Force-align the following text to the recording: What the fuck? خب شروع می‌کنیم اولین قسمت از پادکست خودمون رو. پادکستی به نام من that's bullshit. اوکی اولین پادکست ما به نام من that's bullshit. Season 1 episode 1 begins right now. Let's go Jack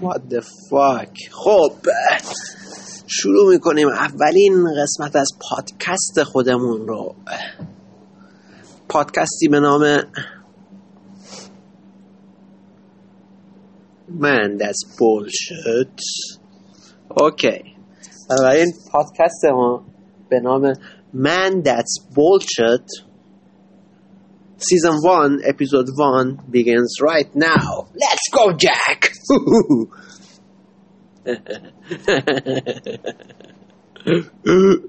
What 0.00 0.20
the 0.30 0.42
fuck? 0.70 1.14
خب 1.32 1.72
شروع 3.06 3.52
می‌کنیم 3.52 3.88
اولین 3.88 4.66
قسمت 4.82 5.16
از 5.16 5.28
پادکست 5.40 6.22
خودمون 6.22 6.88
رو. 6.88 7.14
پادکستی 8.88 9.48
به 9.48 9.60
نام 9.60 10.02
من 14.08 14.58
that's 14.58 14.86
bullshit. 14.96 16.02
اوکی 17.20 17.64
اولین 18.30 18.72
پادکست 18.92 19.44
ما 19.44 19.84
به 20.28 20.40
نام 20.40 20.72
من 21.14 21.62
that's 21.64 22.14
bullshit. 22.14 23.07
Season 24.58 24.98
1 25.02 25.42
episode 25.44 25.88
1 25.94 26.44
begins 26.50 26.96
right 27.00 27.34
now. 27.34 27.88
Let's 27.94 28.28
go 28.32 28.52
Jack 28.52 29.12